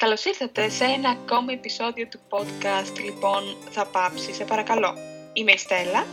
Καλώς 0.00 0.24
ήρθατε 0.24 0.68
σε 0.68 0.84
ένα 0.84 1.08
ακόμη 1.08 1.52
επεισόδιο 1.52 2.06
του 2.06 2.20
podcast 2.28 3.00
Λοιπόν 3.04 3.42
θα 3.70 3.86
πάψει, 3.86 4.32
σε 4.34 4.44
παρακαλώ. 4.44 4.94
Είμαι 5.32 5.52
η 5.52 5.56
Στέλλα. 5.56 6.06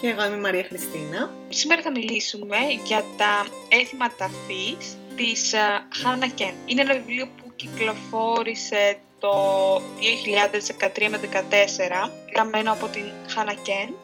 Και 0.00 0.08
εγώ 0.08 0.24
είμαι 0.24 0.36
η 0.36 0.40
Μαρία 0.40 0.64
Χριστίνα. 0.64 1.30
Σήμερα 1.48 1.82
θα 1.82 1.90
μιλήσουμε 1.90 2.56
για 2.84 3.04
τα 3.16 3.46
έθιμα 3.68 4.14
ταφής 4.16 4.96
της 5.16 5.54
Χάνα 6.02 6.26
uh, 6.26 6.32
Κεν. 6.34 6.54
Είναι 6.66 6.80
ένα 6.80 6.94
βιβλίο 6.94 7.26
που 7.26 7.52
κυκλοφόρησε 7.56 8.98
το 9.18 9.34
2013 9.76 11.08
με 11.10 11.20
2014, 11.22 12.10
γραμμένο 12.32 12.72
από 12.72 12.86
την 12.86 13.04
Χάνα 13.28 13.54
Κεν 13.54 13.94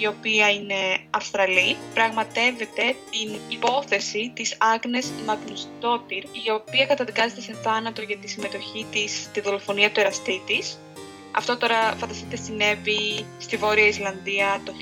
η 0.00 0.06
οποία 0.06 0.50
είναι 0.50 0.98
Αυστραλή, 1.10 1.76
πραγματεύεται 1.94 2.96
την 3.10 3.38
υπόθεση 3.48 4.32
της 4.34 4.56
Άγνες 4.58 5.10
Μαγνουστότηρ, 5.26 6.22
η 6.22 6.50
οποία 6.50 6.86
καταδικάζεται 6.86 7.40
σε 7.40 7.52
θάνατο 7.62 8.02
για 8.02 8.16
τη 8.16 8.28
συμμετοχή 8.28 8.86
της 8.92 9.22
στη 9.22 9.40
δολοφονία 9.40 9.90
του 9.90 10.00
εραστή 10.00 10.42
της. 10.46 10.78
Αυτό 11.36 11.56
τώρα 11.56 11.94
φανταστείτε 11.96 12.36
συνέβη 12.36 13.26
στη 13.38 13.56
Βόρεια 13.56 13.86
Ισλανδία 13.86 14.60
το 14.64 14.72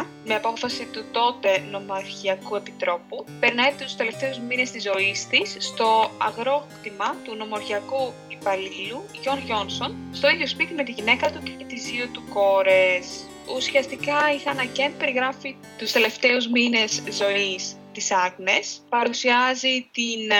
1829 0.00 0.06
με 0.24 0.34
απόφαση 0.34 0.84
του 0.92 1.04
τότε 1.12 1.58
νομαρχιακού 1.70 2.56
επιτρόπου. 2.56 3.24
Περνάει 3.40 3.72
τους 3.78 3.96
τελευταίους 3.96 4.38
μήνες 4.38 4.70
της 4.70 4.82
ζωής 4.82 5.26
της 5.26 5.56
στο 5.58 6.10
αγρόκτημα 6.18 7.16
του 7.24 7.34
νομαρχιακού 7.34 8.12
υπαλλήλου 8.28 9.04
Γιον 9.20 9.38
Γιόνσον 9.38 9.96
στο 10.12 10.28
ίδιο 10.28 10.46
σπίτι 10.46 10.74
με 10.74 10.82
τη 10.82 10.92
γυναίκα 10.92 11.30
του 11.30 11.42
και 11.42 11.64
τις 11.64 11.84
δύο 11.84 12.06
του 12.06 12.22
κόρες 12.32 13.26
ουσιαστικά 13.54 14.32
η 14.34 14.38
Χάνα 14.38 14.64
Κέντ 14.64 14.92
περιγράφει 14.98 15.56
τους 15.78 15.92
τελευταίους 15.92 16.48
μήνες 16.48 17.02
ζωής 17.10 17.76
της 17.92 18.10
Άγνες, 18.10 18.82
παρουσιάζει 18.88 19.88
την 19.92 20.30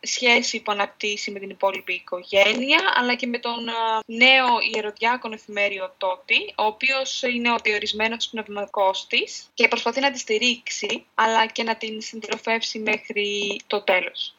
σχέση 0.00 0.62
που 0.62 0.72
αναπτύσσει 0.72 1.30
με 1.30 1.38
την 1.38 1.50
υπόλοιπη 1.50 1.92
οικογένεια, 1.92 2.78
αλλά 2.94 3.14
και 3.14 3.26
με 3.26 3.38
τον 3.38 3.64
νέο 4.06 4.48
ιεροδιάκονο 4.74 5.34
εφημέριο 5.34 5.94
Τότι, 5.98 6.54
ο 6.56 6.64
οποίος 6.64 7.22
είναι 7.22 7.52
ο 7.52 7.56
διορισμένος 7.62 8.28
πνευματικός 8.28 9.06
της 9.06 9.50
και 9.54 9.68
προσπαθεί 9.68 10.00
να 10.00 10.10
τη 10.10 10.18
στηρίξει, 10.18 11.04
αλλά 11.14 11.46
και 11.46 11.62
να 11.62 11.76
την 11.76 12.00
συντροφεύσει 12.00 12.78
μέχρι 12.78 13.60
το 13.66 13.82
τέλος. 13.82 14.34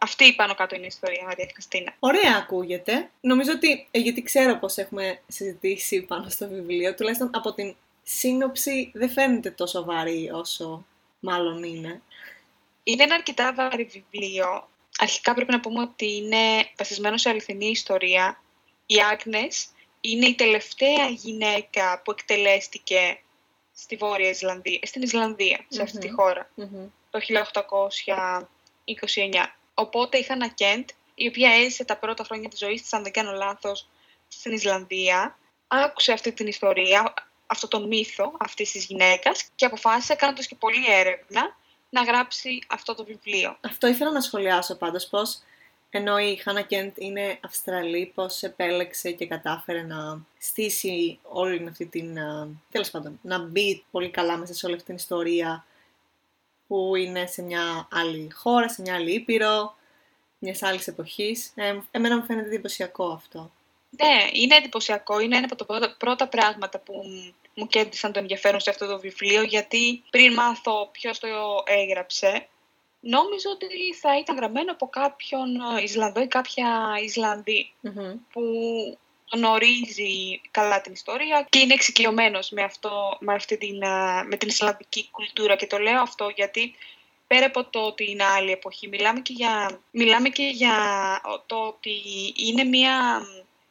Αυτή 0.00 0.34
πάνω 0.34 0.54
κάτω 0.54 0.74
είναι 0.74 0.84
η 0.84 0.86
ιστορία, 0.88 1.24
Μαρία 1.24 1.48
Χριστίνα. 1.52 1.94
Ωραία 1.98 2.36
ακούγεται. 2.36 3.10
Νομίζω 3.20 3.52
ότι, 3.52 3.86
ε, 3.90 3.98
γιατί 3.98 4.22
ξέρω 4.22 4.58
πώς 4.58 4.76
έχουμε 4.76 5.20
συζητήσει 5.28 6.02
πάνω 6.02 6.28
στο 6.28 6.48
βιβλίο, 6.48 6.94
τουλάχιστον 6.94 7.30
από 7.32 7.54
την 7.54 7.76
σύνοψη 8.02 8.90
δεν 8.94 9.10
φαίνεται 9.10 9.50
τόσο 9.50 9.84
βαρύ 9.84 10.30
όσο 10.30 10.86
μάλλον 11.20 11.62
είναι. 11.62 12.02
Είναι 12.82 13.02
ένα 13.02 13.14
αρκετά 13.14 13.54
βαρύ 13.54 13.84
βιβλίο. 13.84 14.68
Αρχικά 14.98 15.34
πρέπει 15.34 15.52
να 15.52 15.60
πούμε 15.60 15.80
ότι 15.80 16.16
είναι 16.16 16.68
βασισμένο 16.76 17.16
σε 17.16 17.28
αληθινή 17.28 17.66
ιστορία. 17.66 18.40
Η 18.86 18.94
Άγνες 19.10 19.68
είναι 20.00 20.26
η 20.26 20.34
τελευταία 20.34 21.06
γυναίκα 21.08 22.02
που 22.04 22.10
εκτελέστηκε 22.10 23.20
στη 23.74 23.96
Βόρεια 23.96 24.28
Ισλανδία, 24.28 24.78
στην 24.82 25.02
Ισλανδία, 25.02 25.64
σε 25.68 25.82
αυτη 25.82 25.98
τη 25.98 26.10
χωρα 26.10 26.50
το 27.10 27.20
1829. 28.84 29.46
Οπότε 29.78 30.18
η 30.18 30.22
Χάνα 30.22 30.48
Κέντ, 30.48 30.88
η 31.14 31.26
οποία 31.26 31.50
έζησε 31.50 31.84
τα 31.84 31.96
πρώτα 31.96 32.24
χρόνια 32.24 32.48
της 32.48 32.58
ζωής 32.58 32.82
της, 32.82 32.92
αν 32.92 33.02
δεν 33.02 33.12
κάνω 33.12 33.32
λάθος, 33.32 33.88
στην 34.28 34.52
Ισλανδία, 34.52 35.38
άκουσε 35.66 36.12
αυτή 36.12 36.32
την 36.32 36.46
ιστορία, 36.46 37.14
αυτό 37.46 37.68
τον 37.68 37.86
μύθο 37.86 38.32
αυτής 38.38 38.70
της 38.70 38.84
γυναίκας 38.84 39.48
και 39.54 39.64
αποφάσισε, 39.64 40.14
κάνοντας 40.14 40.46
και 40.46 40.54
πολλή 40.54 40.84
έρευνα, 40.88 41.56
να 41.90 42.02
γράψει 42.02 42.58
αυτό 42.68 42.94
το 42.94 43.04
βιβλίο. 43.04 43.56
Αυτό 43.60 43.86
ήθελα 43.86 44.10
να 44.10 44.20
σχολιάσω 44.20 44.76
πάντως, 44.76 45.06
πώς 45.06 45.38
ενώ 45.90 46.18
η 46.18 46.36
Χάνα 46.36 46.62
Κέντ 46.62 46.92
είναι 46.98 47.38
Αυστραλή, 47.42 48.12
πώς 48.14 48.42
επέλεξε 48.42 49.10
και 49.10 49.26
κατάφερε 49.26 49.82
να 49.82 50.20
στήσει 50.38 51.18
όλη 51.22 51.66
αυτή 51.68 51.86
την... 51.86 52.18
τέλος 52.70 52.90
πάντων, 52.90 53.18
να 53.22 53.38
μπει 53.38 53.84
πολύ 53.90 54.10
καλά 54.10 54.36
μέσα 54.36 54.54
σε 54.54 54.66
όλη 54.66 54.74
αυτή 54.74 54.86
την 54.86 54.94
ιστορία 54.94 55.64
που 56.66 56.96
είναι 56.96 57.26
σε 57.26 57.42
μια 57.42 57.88
άλλη 57.90 58.30
χώρα, 58.34 58.68
σε 58.68 58.82
μια 58.82 58.94
άλλη 58.94 59.12
ήπειρο, 59.12 59.76
μιας 60.38 60.62
άλλης 60.62 60.86
εποχής. 60.86 61.52
Ε, 61.54 61.78
εμένα 61.90 62.16
μου 62.16 62.24
φαίνεται 62.24 62.46
εντυπωσιακό 62.46 63.06
αυτό. 63.06 63.50
Ναι, 63.90 64.26
είναι 64.32 64.56
εντυπωσιακό. 64.56 65.20
Είναι 65.20 65.36
ένα 65.36 65.48
από 65.50 65.64
τα 65.64 65.94
πρώτα, 65.98 66.28
πράγματα 66.28 66.78
που 66.78 67.02
μου 67.54 67.66
κέντρισαν 67.66 68.12
το 68.12 68.18
ενδιαφέρον 68.18 68.60
σε 68.60 68.70
αυτό 68.70 68.86
το 68.86 68.98
βιβλίο, 68.98 69.42
γιατί 69.42 70.02
πριν 70.10 70.32
μάθω 70.32 70.88
ποιος 70.92 71.18
το 71.18 71.28
έγραψε, 71.64 72.48
νόμιζα 73.00 73.50
ότι 73.50 73.66
θα 74.00 74.18
ήταν 74.18 74.36
γραμμένο 74.36 74.72
από 74.72 74.88
κάποιον 74.88 75.48
Ισλανδό 75.82 76.20
ή 76.20 76.26
κάποια 76.26 76.94
που 78.32 78.42
γνωρίζει 79.32 80.40
καλά 80.50 80.80
την 80.80 80.92
ιστορία 80.92 81.46
και 81.48 81.58
είναι 81.58 81.74
εξοικειωμένος 81.74 82.50
με, 82.50 82.62
αυτό, 82.62 83.16
με, 83.20 83.34
αυτή 83.34 83.56
την, 83.56 83.78
με 84.26 84.36
την 84.38 84.48
Ισλανδική 84.48 85.08
κουλτούρα. 85.10 85.56
Και 85.56 85.66
το 85.66 85.78
λέω 85.78 86.00
αυτό 86.00 86.32
γιατί 86.34 86.74
πέρα 87.26 87.46
από 87.46 87.64
το 87.64 87.80
ότι 87.80 88.10
είναι 88.10 88.24
άλλη 88.24 88.50
εποχή, 88.50 88.88
μιλάμε 88.88 89.20
και 89.20 89.32
για, 89.32 89.80
μιλάμε 89.90 90.28
και 90.28 90.42
για 90.42 90.76
το 91.46 91.56
ότι 91.56 92.02
είναι 92.36 92.64
μια... 92.64 93.26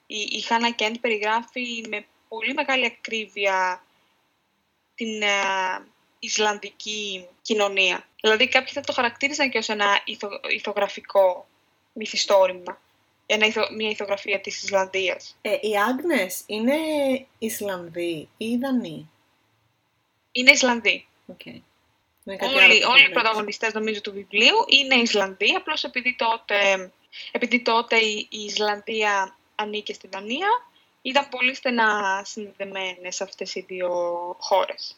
Η, 0.07 0.17
η 0.31 0.41
Χάνα 0.41 0.69
Κέντ 0.69 0.97
περιγράφει 0.97 1.85
με 1.89 2.05
πολύ 2.27 2.53
μεγάλη 2.53 2.85
ακρίβεια 2.85 3.83
την 4.95 5.23
Ισλανδική 6.19 7.27
κοινωνία. 7.41 8.07
Δηλαδή 8.21 8.47
κάποιοι 8.47 8.73
θα 8.73 8.81
το 8.81 8.93
χαρακτήριζαν 8.93 9.49
και 9.49 9.57
ως 9.57 9.69
ένα 9.69 10.01
ηθο, 10.05 10.29
ηθογραφικό 10.49 11.47
μυθιστόρημα 11.93 12.79
ένα, 13.25 13.47
μια 13.75 13.89
ηθογραφία 13.89 14.39
της 14.39 14.63
Ισλανδίας. 14.63 15.37
Ε, 15.41 15.57
οι 15.61 15.77
Άγνες 15.77 16.43
είναι 16.45 16.75
Ισλανδοί 17.37 18.29
ή 18.37 18.57
Δανείοι; 18.57 19.09
Είναι 20.31 20.51
Ισλανδοί. 20.51 21.07
Okay. 21.37 21.61
Όλοι, 22.25 22.83
όλοι 22.83 23.05
οι 23.05 23.11
πρωταγωνιστές 23.11 23.73
νομίζω 23.73 24.01
του 24.01 24.11
βιβλίου 24.11 24.55
είναι 24.67 24.95
Ισλανδοί, 24.95 25.49
απλώς 25.49 25.83
επειδή 25.83 26.15
τότε, 26.15 26.91
επειδή 27.31 27.61
τότε 27.61 27.97
η, 27.97 28.27
η 28.29 28.39
Ισλανδία 28.39 29.37
ανήκε 29.55 29.93
στη 29.93 30.07
Δανία, 30.07 30.47
ήταν 31.01 31.29
πολύ 31.29 31.55
στενά 31.55 32.21
συνδεδεμένες 32.25 33.21
αυτές 33.21 33.55
οι 33.55 33.65
δύο 33.67 33.89
χώρες. 34.39 34.95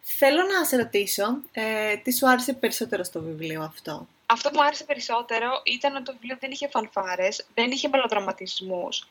Θέλω 0.00 0.42
να 0.42 0.64
σε 0.64 0.76
ρωτήσω, 0.76 1.24
ε, 1.52 1.96
τι 1.96 2.12
σου 2.12 2.28
άρεσε 2.28 2.52
περισσότερο 2.52 3.04
στο 3.04 3.20
βιβλίο 3.20 3.62
αυτό; 3.62 4.06
Αυτό 4.30 4.50
που 4.50 4.56
μου 4.56 4.64
άρεσε 4.64 4.84
περισσότερο 4.84 5.60
ήταν 5.64 5.94
ότι 5.94 6.04
το 6.04 6.12
βιβλίο 6.12 6.36
δεν 6.40 6.50
είχε 6.50 6.68
φανφάρες, 6.68 7.46
δεν 7.54 7.70
είχε 7.70 7.88
μελοδραματισμούς. 7.88 9.06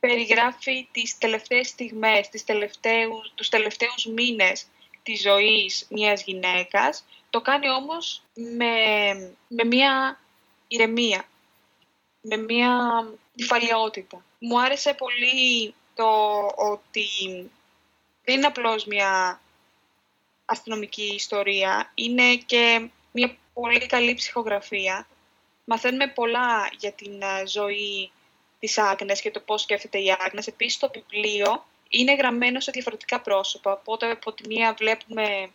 Περιγράφει 0.00 0.88
τις 0.92 1.18
τελευταίες 1.18 1.68
στιγμές, 1.68 2.28
τις 2.28 2.44
τελευταίους, 2.44 3.32
τους 3.34 3.48
τελευταίους 3.48 4.04
μήνες 4.04 4.66
της 5.02 5.20
ζωής 5.20 5.86
μιας 5.90 6.22
γυναίκας. 6.22 7.04
Το 7.30 7.40
κάνει 7.40 7.70
όμως 7.70 8.22
με, 8.34 9.14
με 9.48 9.64
μια 9.64 10.20
ηρεμία, 10.68 11.28
με 12.20 12.36
μια 12.36 13.04
νυφαλιότητα. 13.34 14.24
Μου 14.38 14.60
άρεσε 14.60 14.94
πολύ 14.94 15.74
το 15.94 16.36
ότι 16.56 17.06
δεν 18.24 18.36
είναι 18.36 18.46
απλώς 18.46 18.84
μια 18.84 19.40
αστυνομική 20.44 21.14
ιστορία, 21.14 21.90
είναι 21.94 22.36
και 22.36 22.88
μια 23.12 23.36
πολύ 23.60 23.86
καλή 23.86 24.14
ψυχογραφία. 24.14 25.06
Μαθαίνουμε 25.64 26.08
πολλά 26.08 26.68
για 26.78 26.92
την 26.92 27.22
ε, 27.22 27.46
ζωή 27.46 28.10
της 28.58 28.78
Άγνες 28.78 29.20
και 29.20 29.30
το 29.30 29.40
πώς 29.40 29.62
σκέφτεται 29.62 29.98
η 29.98 30.16
Άγνες. 30.18 30.46
Επίσης 30.46 30.78
το 30.78 30.90
βιβλίο 30.94 31.66
είναι 31.88 32.14
γραμμένο 32.14 32.60
σε 32.60 32.70
διαφορετικά 32.70 33.20
πρόσωπα. 33.20 33.72
Οπότε 33.72 34.10
από 34.10 34.32
τη 34.32 34.46
μία 34.46 34.74
βλέπουμε 34.78 35.50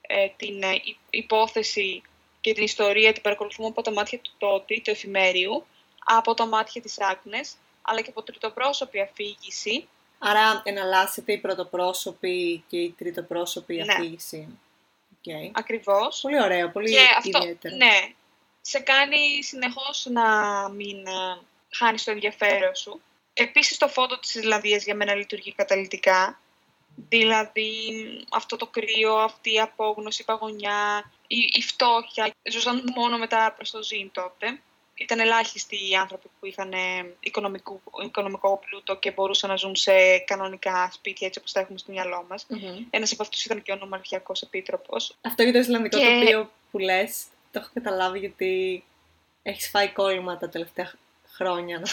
ε, 0.00 0.28
την 0.36 0.62
ε, 0.62 0.80
υπόθεση 1.10 2.02
και 2.40 2.52
την 2.52 2.62
ιστορία 2.62 3.12
την 3.12 3.22
παρακολουθούμε 3.22 3.68
από 3.68 3.82
τα 3.82 3.92
μάτια 3.92 4.18
του 4.18 4.30
Τότι, 4.38 4.80
του 4.84 4.90
εφημέριου, 4.90 5.66
από 6.04 6.34
τα 6.34 6.46
μάτια 6.46 6.80
της 6.80 7.00
Άγνες, 7.00 7.54
αλλά 7.82 8.00
και 8.00 8.10
από 8.10 8.22
τριτοπρόσωπη 8.22 9.00
αφήγηση. 9.00 9.88
Άρα 10.18 10.62
εναλλάσσεται 10.64 11.32
η 11.32 11.38
πρωτοπρόσωπη 11.38 12.64
και 12.68 12.76
η 12.76 12.94
τριτοπρόσωπη 12.98 13.74
ναι. 13.74 13.92
αφήγηση. 13.92 14.58
Okay. 15.26 15.50
Ακριβώς. 15.52 16.20
Πολύ 16.20 16.42
ωραίο, 16.42 16.70
πολύ 16.70 16.90
και 16.90 17.00
αυτό, 17.16 17.38
ιδιαίτερο. 17.38 17.76
Ναι, 17.76 18.12
σε 18.60 18.78
κάνει 18.78 19.42
συνεχώς 19.42 20.06
να 20.10 20.24
μην 20.68 21.06
ε, 21.06 21.38
χάνεις 21.70 22.04
το 22.04 22.10
ενδιαφέρον 22.10 22.74
σου. 22.74 23.00
Επίσης 23.32 23.78
το 23.78 23.88
φόντο 23.88 24.18
της 24.18 24.34
Ισλανδίας 24.34 24.84
για 24.84 24.94
μένα 24.94 25.14
λειτουργεί 25.14 25.52
καταλητικά. 25.52 26.40
Δηλαδή 27.08 27.94
αυτό 28.30 28.56
το 28.56 28.66
κρύο, 28.66 29.14
αυτή 29.14 29.52
η 29.52 29.60
απόγνωση, 29.60 30.22
η 30.22 30.24
παγωνιά, 30.24 31.10
η, 31.26 31.36
η 31.52 31.62
φτώχεια. 31.62 32.34
Ζούσαν 32.50 32.84
μόνο 32.94 33.18
μετά 33.18 33.52
προς 33.56 33.70
το 33.70 33.82
ζήν 33.82 34.10
τότε 34.12 34.60
ήταν 35.02 35.20
ελάχιστοι 35.20 35.90
οι 35.90 35.94
άνθρωποι 35.94 36.28
που 36.40 36.46
είχαν 36.46 36.72
οικονομικό, 37.20 37.80
οικονομικό 38.04 38.62
πλούτο 38.66 38.96
και 38.96 39.10
μπορούσαν 39.10 39.50
να 39.50 39.56
ζουν 39.56 39.76
σε 39.76 40.18
κανονικά 40.18 40.90
σπίτια 40.92 41.26
έτσι 41.26 41.38
όπως 41.38 41.52
τα 41.52 41.60
έχουμε 41.60 41.78
στο 41.78 41.92
μυαλό 41.92 42.26
μας. 42.28 42.46
Mm-hmm. 42.50 42.84
Ένας 42.90 43.12
από 43.12 43.22
αυτούς 43.22 43.44
ήταν 43.44 43.62
και 43.62 43.72
ο 43.72 43.76
νομαρχιακός 43.76 44.42
επίτροπος. 44.42 45.16
Αυτό 45.20 45.42
για 45.42 45.52
το 45.52 45.58
Ισλανδικό 45.58 45.98
και... 45.98 46.04
τοπίο 46.04 46.50
που 46.70 46.78
λες, 46.78 47.24
το 47.50 47.58
έχω 47.58 47.70
καταλάβει 47.74 48.18
γιατί 48.18 48.84
Έχεις 49.42 49.68
φάει 49.68 49.88
κόλλημα 49.88 50.38
τα 50.38 50.48
τελευταία 50.48 50.92
χρόνια 51.34 51.78
να, 51.78 51.88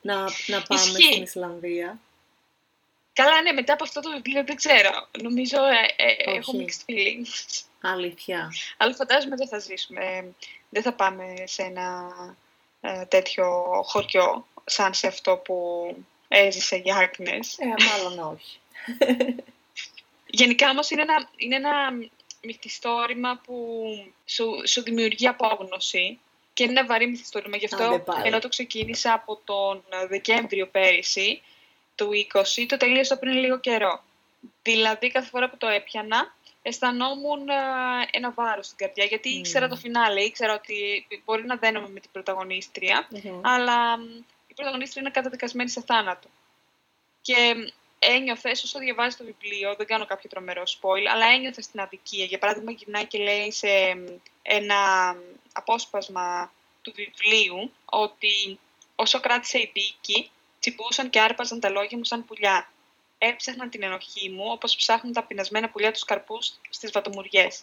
να, 0.00 0.22
να 0.46 0.62
πάμε 0.62 0.80
Ισχύει. 0.80 1.02
στην 1.02 1.22
Ισλανδία. 1.22 2.00
Καλά, 3.12 3.42
ναι, 3.42 3.52
μετά 3.52 3.72
από 3.72 3.84
αυτό 3.84 4.00
το 4.00 4.10
βιβλίο 4.10 4.44
δεν 4.44 4.56
ξέρω. 4.56 5.08
Νομίζω 5.22 5.56
ε, 5.56 6.04
ε, 6.04 6.36
έχω 6.36 6.52
Όχι. 6.54 6.66
mixed 6.66 6.90
feelings. 6.90 7.62
Αλήθεια. 7.80 8.52
Αλλά 8.76 8.94
φαντάζομαι 8.94 9.36
δεν 9.36 9.48
θα 9.48 9.58
ζήσουμε. 9.58 10.34
Δεν 10.68 10.82
θα 10.82 10.92
πάμε 10.92 11.34
σε 11.44 11.62
ένα 11.62 12.08
ε, 12.80 13.04
τέτοιο 13.04 13.46
χωριό 13.84 14.46
σαν 14.64 14.94
σε 14.94 15.06
αυτό 15.06 15.36
που 15.36 15.86
έζησε 16.28 16.76
η 16.76 16.84
Agnes. 16.86 17.46
Ε, 17.56 17.66
μάλλον 17.88 18.32
όχι. 18.32 18.58
Γενικά 20.26 20.70
όμως 20.70 20.90
είναι 20.90 21.02
ένα, 21.02 21.28
είναι 21.36 21.56
ένα 21.56 21.90
μυθιστόρημα 22.42 23.40
που 23.44 23.84
σου, 24.24 24.62
σου 24.66 24.82
δημιουργεί 24.82 25.26
απόγνωση 25.26 26.18
και 26.54 26.62
είναι 26.62 26.72
ένα 26.72 26.86
βαρύ 26.86 27.06
μυθιστόρημα. 27.06 27.56
Γι' 27.56 27.64
αυτό 27.64 27.84
Άντε 27.84 27.98
πάλι. 27.98 28.26
ενώ 28.26 28.38
το 28.38 28.48
ξεκίνησα 28.48 29.12
από 29.12 29.40
τον 29.44 29.84
Δεκέμβριο 30.08 30.66
πέρυσι 30.66 31.42
του 31.94 32.10
20, 32.32 32.64
το 32.68 32.76
τελείωσα 32.76 33.18
πριν 33.18 33.32
λίγο 33.32 33.58
καιρό. 33.58 34.02
Δηλαδή 34.62 35.10
κάθε 35.10 35.28
φορά 35.28 35.50
που 35.50 35.56
το 35.56 35.66
έπιανα 35.66 36.36
αισθανόμουν 36.68 37.50
α, 37.50 37.56
ένα 38.10 38.30
βάρος 38.30 38.66
στην 38.66 38.76
καρδιά 38.76 39.04
γιατί 39.04 39.28
Μμμ. 39.28 39.38
ήξερα 39.38 39.68
το 39.68 39.76
φινάλε, 39.76 40.20
ήξερα 40.20 40.54
ότι 40.54 41.06
μπορεί 41.24 41.44
να 41.46 41.56
δένομαι 41.56 41.88
με 41.88 42.00
την 42.00 42.10
πρωταγωνίστρια 42.12 43.08
Μμμ. 43.10 43.40
αλλά 43.42 43.98
μ, 43.98 44.02
η 44.46 44.54
πρωταγωνίστρια 44.54 45.02
είναι 45.02 45.10
καταδικασμένη 45.10 45.70
σε 45.70 45.82
θάνατο. 45.86 46.28
Και 47.20 47.54
μ, 47.56 47.60
ένιωθε, 47.98 48.50
όσο 48.50 48.78
διαβάζει 48.78 49.16
το 49.16 49.24
βιβλίο, 49.24 49.74
δεν 49.74 49.86
κάνω 49.86 50.06
κάποιο 50.06 50.30
τρομερό 50.30 50.62
spoil, 50.62 51.04
αλλά 51.12 51.26
ένιωθε 51.26 51.62
την 51.70 51.80
αδικία. 51.80 52.24
Για 52.24 52.38
παράδειγμα, 52.38 52.70
γυρνάει 52.70 53.06
και 53.06 53.18
λέει 53.18 53.52
σε 53.52 53.94
μ, 53.94 54.04
ένα 54.42 55.12
μ, 55.14 55.18
απόσπασμα 55.52 56.52
του 56.82 56.92
βιβλίου 56.96 57.72
ότι 57.84 58.58
όσο 58.96 59.20
κράτησε 59.20 59.58
η 59.58 59.70
δίκη, 59.74 60.30
τσιμπούσαν 60.60 61.10
και 61.10 61.20
άρπαζαν 61.20 61.60
τα 61.60 61.68
λόγια 61.68 61.96
μου 61.98 62.04
σαν 62.04 62.24
πουλιά. 62.24 62.68
Έψαχναν 63.18 63.70
την 63.70 63.82
ενοχή 63.82 64.30
μου, 64.30 64.44
όπως 64.46 64.76
ψάχνουν 64.76 65.12
τα 65.12 65.22
πεινασμένα 65.22 65.68
πουλιά 65.68 65.92
τους 65.92 66.04
καρπούς 66.04 66.52
στις 66.70 66.90
βατομουριές. 66.90 67.62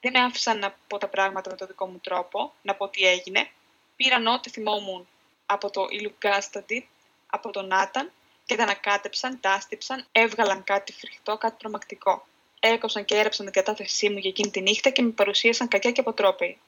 Δεν 0.00 0.12
με 0.12 0.20
άφησαν 0.20 0.58
να 0.58 0.76
πω 0.86 0.98
τα 0.98 1.08
πράγματα 1.08 1.50
με 1.50 1.56
τον 1.56 1.66
δικό 1.66 1.86
μου 1.86 1.98
τρόπο, 2.02 2.52
να 2.62 2.74
πω 2.74 2.88
τι 2.88 3.06
έγινε. 3.06 3.50
Πήραν 3.96 4.26
ό,τι 4.26 4.50
θυμόμουν 4.50 5.08
από 5.46 5.70
το 5.70 5.86
Ιλουγκάσταντι, 5.90 6.88
από 7.26 7.50
τον 7.50 7.66
Νάταν 7.66 8.12
και 8.44 8.56
τα 8.56 8.62
ανακάτεψαν, 8.62 9.40
τα 9.40 9.52
άστυψαν, 9.52 10.06
έβγαλαν 10.12 10.64
κάτι 10.64 10.92
φρικτό, 10.92 11.36
κάτι 11.36 11.58
τρομακτικό. 11.58 12.26
Έκοψαν 12.60 13.04
και 13.04 13.16
έρεψαν 13.16 13.44
την 13.44 13.54
κατάθεσή 13.54 14.08
μου 14.08 14.18
για 14.18 14.30
εκείνη 14.30 14.50
τη 14.50 14.60
νύχτα 14.60 14.90
και 14.90 15.02
με 15.02 15.10
παρουσίασαν 15.10 15.68
κακιά 15.68 15.92
και 15.92 16.00
αποτρόπαιη. 16.00 16.58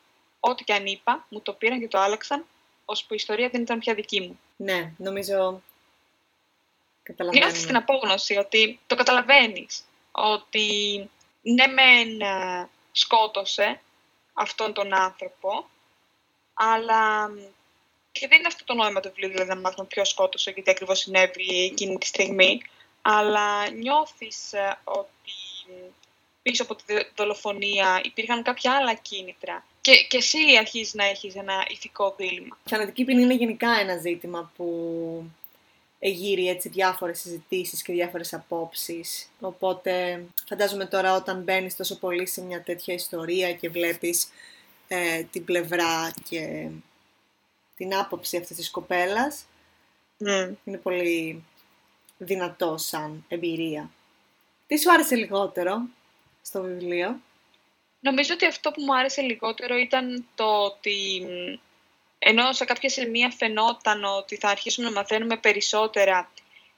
Ό,τι 0.41 0.65
και 0.65 0.73
αν 0.73 0.87
είπα, 0.87 1.27
μου 1.29 1.41
το 1.41 1.53
πήραν 1.53 1.81
και 1.81 1.89
το 1.89 1.99
άλλαξαν, 1.99 2.45
ώσπου 2.85 3.13
η 3.13 3.17
ιστορία 3.17 3.49
δεν 3.49 3.61
ήταν 3.63 3.79
πια 3.79 3.95
δική 3.95 4.21
μου. 4.21 4.41
Ναι, 4.57 4.93
νομίζω 4.97 5.63
καταλαβαίνω. 5.68 5.68
Νιώθεις 7.33 7.67
την 7.67 7.77
απόγνωση 7.77 8.37
ότι 8.37 8.79
το 8.87 8.95
καταλαβαίνεις. 8.95 9.85
Ότι 10.13 10.67
ναι 11.43 11.67
μεν 11.67 12.21
ε, 12.21 12.69
σκότωσε 12.93 13.81
αυτόν 14.33 14.73
τον 14.73 14.95
άνθρωπο, 14.95 15.69
αλλά 16.55 17.29
μ, 17.29 17.37
και 18.13 18.29
δεν 18.29 18.39
είναι 18.39 18.47
αυτό 18.47 18.65
το 18.65 18.75
νόημα 18.75 19.01
του 19.01 19.09
βιβλίου, 19.09 19.31
δηλαδή 19.31 19.49
να 19.49 19.61
μάθουμε 19.61 19.87
ποιος 19.87 20.09
σκότωσε 20.09 20.53
και 20.53 20.63
τι 20.63 20.71
ακριβώς 20.71 20.99
συνέβη 20.99 21.65
εκείνη 21.65 21.99
τη 21.99 22.07
στιγμή, 22.07 22.63
αλλά 23.03 23.71
νιώθεις 23.71 24.53
ε, 24.53 24.79
ότι 24.85 25.33
μ, 25.67 25.91
πίσω 26.43 26.63
από 26.63 26.75
τη 26.75 26.95
δο- 26.95 27.09
δολοφονία 27.17 28.01
υπήρχαν 28.05 28.43
κάποια 28.43 28.75
άλλα 28.77 28.95
κίνητρα 28.95 29.65
και, 29.81 30.07
και 30.09 30.17
εσύ 30.17 30.39
αρχίζεις 30.59 30.95
να 30.95 31.05
έχεις 31.05 31.35
ένα 31.35 31.65
ηθικό 31.69 32.15
δίλημα. 32.17 32.59
Η 32.65 32.69
θανατική 32.69 33.05
ποινή 33.05 33.23
είναι 33.23 33.35
γενικά 33.35 33.71
ένα 33.81 33.97
ζήτημα 33.97 34.53
που 34.57 34.67
εγείρει 35.99 36.49
έτσι 36.49 36.69
διάφορες 36.69 37.21
συζητήσεις 37.21 37.83
και 37.83 37.93
διάφορες 37.93 38.35
απόψεις. 38.35 39.29
Οπότε 39.41 40.25
φαντάζομαι 40.49 40.87
τώρα 40.87 41.15
όταν 41.17 41.43
μπαίνεις 41.43 41.77
τόσο 41.77 41.99
πολύ 41.99 42.27
σε 42.27 42.43
μια 42.43 42.63
τέτοια 42.63 42.95
ιστορία 42.95 43.53
και 43.53 43.69
βλέπεις 43.69 44.29
ε, 44.89 45.23
την 45.23 45.45
πλευρά 45.45 46.13
και 46.29 46.69
την 47.77 47.95
άποψη 47.95 48.37
αυτής 48.37 48.57
της 48.57 48.71
κοπέλας, 48.71 49.45
Mm. 50.25 50.53
είναι 50.65 50.77
πολύ 50.77 51.45
δυνατό 52.19 52.77
σαν 52.77 53.25
εμπειρία. 53.29 53.91
Τι 54.67 54.79
σου 54.79 54.93
άρεσε 54.93 55.15
λιγότερο 55.15 55.83
στο 56.43 56.63
βιβλίο; 56.63 57.21
Νομίζω 58.01 58.35
ότι 58.35 58.47
αυτό 58.47 58.71
που 58.71 58.83
μου 58.83 58.97
άρεσε 58.97 59.23
λιγότερο 59.23 59.77
ήταν 59.77 60.27
το 60.35 60.45
ότι 60.45 61.27
μ, 61.27 61.59
ενώ 62.19 62.53
σε 62.53 62.65
κάποια 62.65 62.89
σημεία 62.89 63.31
φαινόταν 63.31 64.05
ότι 64.05 64.37
θα 64.37 64.49
αρχίσουμε 64.49 64.89
να 64.89 64.95
μαθαίνουμε 64.95 65.37
περισσότερα 65.37 66.31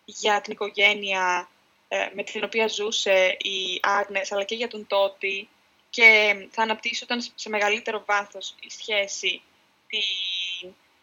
για 0.04 0.40
την 0.40 0.52
οικογένεια 0.52 1.48
ε, 1.88 2.08
με 2.14 2.22
την 2.22 2.44
οποία 2.44 2.68
ζούσε 2.68 3.36
η 3.38 3.80
Άγνες 3.82 4.32
αλλά 4.32 4.44
και 4.44 4.54
για 4.54 4.68
τον 4.68 4.86
Τότι 4.86 5.48
και 5.90 6.34
θα 6.50 6.62
αναπτύσσονταν 6.62 7.24
σε 7.34 7.48
μεγαλύτερο 7.48 8.02
βάθος 8.06 8.54
η 8.60 8.70
σχέση 8.70 9.42
τη, 9.86 9.98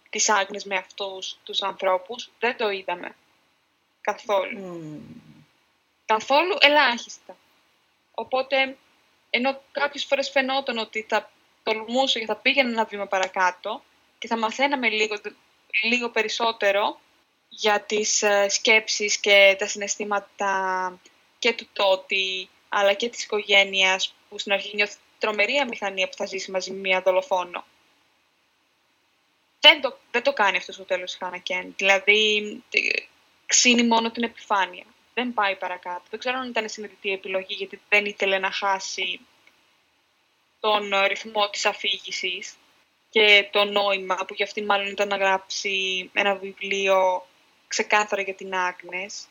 της 0.10 0.30
Άγνες 0.30 0.66
με 0.66 0.76
αυτούς 0.76 1.38
τους 1.44 1.62
ανθρώπους, 1.62 2.30
δεν 2.40 2.58
το 2.58 2.70
είδαμε 2.70 3.16
καθόλου 4.02 4.60
Μμμ. 4.60 5.00
καθόλου 6.06 6.58
ελάχιστα. 6.60 7.38
Οπότε, 8.14 8.78
ενώ 9.30 9.62
κάποιες 9.72 10.06
φορές 10.06 10.30
φαινόταν 10.30 10.78
ότι 10.78 11.06
θα 11.10 11.32
τολμούσε 11.64 12.20
και 12.20 12.26
θα 12.26 12.36
πήγαινε 12.36 12.70
ένα 12.70 12.86
βήμα 12.86 13.06
παρακάτω 13.06 13.84
και 14.20 14.28
θα 14.28 14.38
μαθαίναμε 14.38 14.90
λίγο, 14.90 15.16
λίγο 15.84 16.10
περισσότερο 16.10 17.00
για 17.50 17.82
τις 17.82 18.22
ε, 18.22 18.50
σκέψεις 18.50 19.18
και 19.18 19.56
τα 19.60 19.68
συναισθήματα 19.68 21.00
και 21.40 21.54
του 21.54 21.68
τότη, 21.74 22.50
αλλά 22.70 22.94
και 22.94 23.10
της 23.10 23.24
οικογένειας 23.24 24.14
που 24.30 24.40
στην 24.40 24.52
αρχή 24.52 24.76
νιώθει 24.76 24.96
τρομερή 25.20 25.58
αμηχανία 25.58 26.08
που 26.10 26.16
θα 26.16 26.26
ζήσει 26.26 26.52
μαζί 26.52 26.72
με 26.72 26.80
μια 26.80 27.02
δολοφόνο. 27.02 27.66
Δεν 29.60 29.82
το, 29.82 29.98
δεν 30.12 30.24
το 30.24 30.34
κάνει 30.34 30.58
αυτό 30.58 30.72
στο 30.72 30.84
τέλος 30.84 31.14
η 31.14 31.18
Χάνα 31.18 31.38
Κέν. 31.38 31.74
Δηλαδή, 31.78 32.38
ε, 32.70 32.80
ξύνει 33.46 33.84
μόνο 33.84 34.12
την 34.12 34.24
επιφάνεια. 34.24 34.86
Δεν 35.14 35.34
πάει 35.34 35.56
παρακάτω. 35.56 36.04
Δεν 36.10 36.20
ξέρω 36.20 36.38
αν 36.38 36.50
ήταν 36.50 36.70
συνειδητή 36.70 37.12
επιλογή, 37.12 37.54
γιατί 37.54 37.82
δεν 37.90 38.06
ήθελε 38.06 38.40
να 38.40 38.52
χάσει 38.52 39.20
τον 40.60 40.94
ε, 40.94 41.08
ρυθμό 41.08 41.50
της 41.50 41.66
αφήγησης 41.66 42.56
και 43.10 43.50
το 43.52 43.64
νόημα 43.64 44.16
που 44.16 44.34
για 44.34 44.46
αυτήν 44.46 44.66
μάλλον 44.66 44.88
ήταν 44.88 45.08
να 45.08 45.18
γράψει 45.18 46.10
ένα 46.14 46.36
βιβλίο 46.36 47.28
ξεκάθαρα 47.68 48.22
για 48.22 48.34
την 48.34 48.54
Άγνες. 48.54 49.28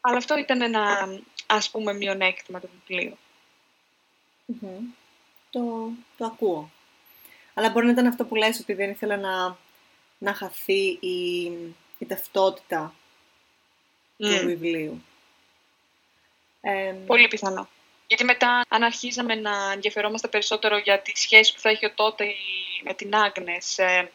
Αλλά 0.00 0.16
αυτό 0.16 0.38
ήταν 0.38 0.60
ένα, 0.62 1.08
ας 1.46 1.70
πούμε, 1.70 1.92
μειονέκτημα 1.92 2.60
του 2.60 2.70
βιβλίου. 2.72 3.16
Μμμ. 4.46 4.94
Το, 5.50 5.90
το 6.16 6.24
ακούω. 6.24 6.70
Αλλά 7.54 7.70
μπορεί 7.70 7.86
να 7.86 7.92
ήταν 7.92 8.06
αυτό 8.06 8.24
που 8.24 8.34
λες 8.34 8.60
ότι 8.60 8.72
δεν 8.72 8.90
ήθελε 8.90 9.16
να, 9.16 9.56
να 10.18 10.34
χαθεί 10.34 10.98
η, 11.00 11.44
η 11.98 12.06
ταυτότητα 12.06 12.94
του 14.18 14.26
Μμ. 14.26 14.46
βιβλίου. 14.46 15.02
Ε, 16.60 16.94
Πολύ 17.06 17.28
πιθανό. 17.28 17.68
Γιατί 18.06 18.24
μετά, 18.24 18.64
αν 18.68 18.82
αρχίζαμε 18.82 19.34
να 19.34 19.72
ενδιαφερόμαστε 19.72 20.28
περισσότερο 20.28 20.78
για 20.78 21.00
τη 21.02 21.12
σχέση 21.14 21.54
που 21.54 21.60
θα 21.60 21.68
έχει 21.70 21.86
ο 21.86 21.92
τότε 21.94 22.34
με 22.82 22.94
την 22.94 23.14
Άγνες 23.14 23.78
ε, 23.78 24.10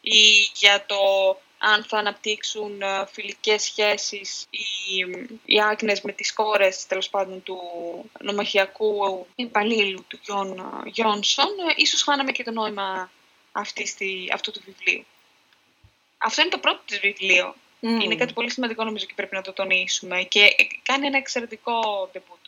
ή 0.00 0.20
για 0.54 0.84
το 0.86 0.96
αν 1.58 1.84
θα 1.84 1.98
αναπτύξουν 1.98 2.82
ε, 2.82 3.06
φιλικές 3.12 3.62
σχέσεις 3.62 4.46
οι, 4.50 5.04
οι 5.44 5.60
Άγνες 5.60 6.00
με 6.00 6.12
τις 6.12 6.32
κόρες, 6.32 6.86
τέλος 6.86 7.08
πάντων, 7.08 7.42
του 7.42 7.58
νομαχιακού 8.20 9.26
υπαλλήλου 9.34 10.04
του 10.08 10.18
Γιον, 10.24 10.82
Γιόνσον, 10.86 11.46
ε, 11.46 11.72
ίσως 11.76 12.02
χάναμε 12.02 12.32
και 12.32 12.42
το 12.42 12.50
νόημα 12.50 13.10
αυτής, 13.52 13.94
τη- 13.94 14.26
αυτού 14.32 14.50
του 14.50 14.62
βιβλίου. 14.64 15.04
Αυτό 16.18 16.40
είναι 16.40 16.50
το 16.50 16.58
πρώτο 16.58 16.80
της 16.86 16.98
βιβλίο. 16.98 17.54
μμ. 17.80 18.00
Είναι 18.00 18.16
κάτι 18.16 18.32
πολύ 18.32 18.50
σημαντικό 18.50 18.84
νομίζω 18.84 19.06
και 19.06 19.12
πρέπει 19.16 19.34
να 19.34 19.42
το 19.42 19.52
τονίσουμε 19.52 20.22
και 20.22 20.54
κάνει 20.82 21.06
ένα 21.06 21.16
εξαιρετικό 21.18 22.10
debut. 22.14 22.43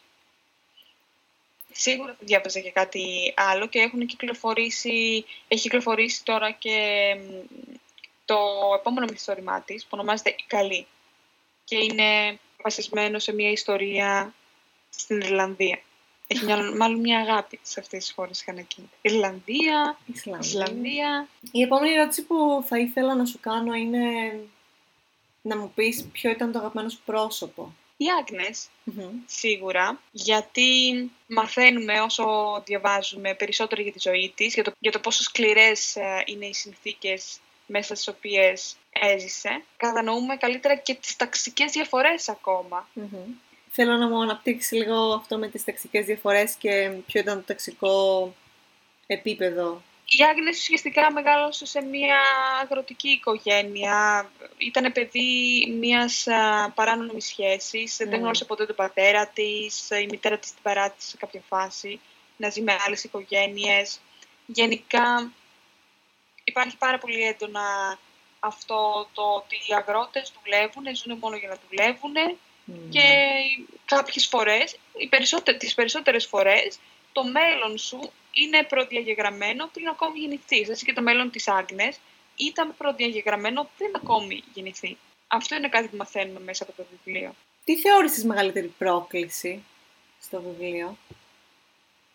Σίγουρα 1.78 2.12
θα 2.12 2.25
διάβαζα 2.25 2.61
και 2.61 2.71
κάτι 2.71 3.35
άλλο 3.37 3.66
και 3.66 3.78
έχουν 3.78 4.06
κυκλοφορήσει, 4.06 5.25
έχει 5.49 5.62
κυκλοφορήσει 5.62 6.25
τώρα 6.25 6.50
και 6.50 6.78
μ, 7.18 7.45
το 8.25 8.37
επόμενο 8.78 9.06
μυθιστόρημά 9.06 9.61
της 9.61 9.83
που 9.83 9.90
ονομάζεται 9.90 10.30
«Η 10.30 10.45
Καλή» 10.47 10.87
και 11.64 11.76
είναι 11.76 12.38
βασισμένο 12.62 13.18
σε 13.18 13.33
μια 13.33 13.50
ιστορία 13.50 14.35
στην 14.90 15.21
Ιρλανδία. 15.21 15.80
Έχει 16.26 16.45
μια, 16.45 16.76
μάλλον 16.76 17.00
μια 17.00 17.21
αγάπη 17.21 17.59
σε 17.62 17.80
αυτές 17.80 18.04
τις 18.04 18.12
χώρες 18.12 18.42
Χανακίν. 18.42 18.85
Ιρλανδία, 19.02 19.99
Ισλανδία. 20.14 20.49
Ισλανδία. 20.49 21.28
Η 21.52 21.62
επόμενη 21.62 21.95
ερώτηση 21.95 22.23
που 22.23 22.64
θα 22.68 22.78
ήθελα 22.78 23.14
να 23.14 23.25
σου 23.25 23.40
κάνω 23.40 23.75
είναι 23.75 24.00
να 25.42 25.56
μου 25.56 25.73
πεις 25.75 26.09
ποιο 26.12 26.30
ήταν 26.30 26.52
το 26.52 26.59
αγαπημένο 26.59 26.88
σου 26.88 27.00
πρόσωπο 27.04 27.75
Η 27.96 28.04
αγνες 28.20 28.68
σίγουρα, 29.26 30.00
γιατί 30.10 30.70
μαθαίνουμε 31.26 32.00
όσο 32.00 32.24
διαβάζουμε 32.64 33.34
περισσότερο 33.34 33.82
για 33.82 33.92
τη 33.92 33.98
ζωή 33.98 34.32
της, 34.36 34.54
για 34.54 34.64
το, 34.64 34.72
για 34.78 34.92
το 34.92 34.98
πόσο 34.98 35.22
σκληρές 35.22 35.96
ε, 35.96 36.22
είναι 36.24 36.46
οι 36.46 36.54
συνθήκες 36.54 37.38
μέσα 37.66 37.94
στις 37.94 38.08
οποίες 38.08 38.76
έζησε. 38.92 39.62
Κατανοούμε 39.76 40.36
καλύτερα 40.36 40.76
και 40.76 40.94
τις 40.94 41.16
ταξικές 41.16 41.72
διαφορές 41.72 42.28
Θέλω 43.70 43.96
να 43.96 44.08
μου 44.08 44.22
αναπτύξεις 44.22 44.72
λίγο 44.72 45.12
αυτό 45.12 45.38
με 45.38 45.48
τις 45.48 45.64
ταξικές 45.64 46.04
διαφορές 46.04 46.54
και 46.54 46.90
ποιο 47.06 47.20
ήταν 47.20 47.36
το 47.36 47.44
ταξικό 47.46 48.34
επίπεδο. 49.06 49.82
Η 50.08 50.22
Άγνες 50.22 50.58
ουσιαστικά 50.58 51.12
μεγάλωσε 51.12 51.66
σε 51.66 51.82
μια 51.82 52.20
αγροτική 52.62 53.08
οικογένεια. 53.08 54.30
Ήταν 54.56 54.92
παιδί 54.92 55.66
μιας 55.78 56.26
παράνομης 56.75 57.26
σχέσης. 57.26 57.96
Δεν 57.96 58.08
ναι. 58.08 58.16
γνώρισε 58.16 58.44
ποτέ 58.44 58.66
τον 58.66 58.76
πατέρα 58.76 59.26
της. 59.26 59.90
Η 59.90 60.06
μητέρα 60.10 60.38
της 60.38 60.50
την 60.50 60.62
παράτησε 60.62 61.08
σε 61.08 61.16
κάποια 61.16 61.42
φάση 61.48 62.00
να 62.36 62.50
ζει 62.50 62.62
με 62.62 62.76
άλλες 62.86 63.04
οικογένειες. 63.04 64.00
Γενικά 64.46 65.32
υπάρχει 66.44 66.76
πάρα 66.76 66.98
πολύ 66.98 67.22
έντονα 67.22 67.98
αυτό 68.40 69.08
το 69.12 69.22
ότι 69.22 69.54
οι 69.54 69.75
αγρότες 69.75 70.32
δουλεύουν, 70.42 70.96
ζουν 70.96 71.18
μόνο 71.18 71.36
για 71.36 71.48
να 71.48 71.58
δουλεύουν 71.68 72.38
και 72.90 73.02
κάποιες 73.84 74.26
φορές, 74.26 74.76
οι 74.98 75.08
περισσότερες, 75.08 75.60
τις 75.60 75.75
περισσότερες 75.75 76.26
φορές, 76.26 76.78
το 77.12 77.25
μέλλον 77.25 77.78
σου 77.78 78.12
είναι 78.42 78.64
προδιαγεγραμμένο 78.64 79.68
πριν 79.72 79.88
ακόμη 79.88 80.18
γεννηθεί. 80.18 80.60
Έτσι 80.60 80.84
και 80.84 80.92
το 80.92 81.02
μέλλον 81.02 81.30
της 81.30 81.48
Άγνες 81.48 81.98
ήταν 82.36 82.74
προδιαγεγραμμένο 82.78 83.70
πριν 83.78 83.90
ακόμη 83.94 84.42
γεννηθεί. 84.54 84.96
Αυτό 85.26 85.54
είναι 85.54 85.68
κάτι 85.68 85.88
που 85.88 85.96
μαθαίνουμε 85.96 86.40
μέσα 86.40 86.62
από 86.62 86.72
το 86.76 86.84
βιβλίο. 86.90 87.34
Τι 87.64 87.76
θεώρησες 87.76 88.24
μεγαλύτερη 88.24 88.66
πρόκληση 88.78 89.64
στο 90.20 90.40
βιβλίο; 90.40 90.96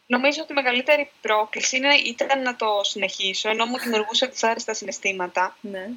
Νομίζω 0.08 0.42
ότι 0.42 0.52
η 0.52 0.56
μεγαλύτερη 0.56 1.12
πρόκληση 1.22 1.78
είναι, 1.78 1.96
ήταν 1.96 2.42
να 2.42 2.56
το 2.56 2.68
συνεχίσω, 2.82 3.50
ενώ 3.50 3.66
μου 3.66 3.78
δημιουργούσε 3.78 4.26
δυσάρεστα 4.26 4.74
συναισθήματα. 4.74 5.58
Ναι. 5.62 5.90